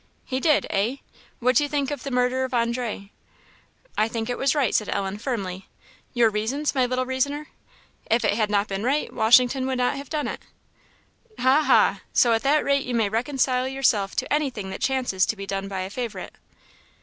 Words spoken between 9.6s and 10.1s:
would not have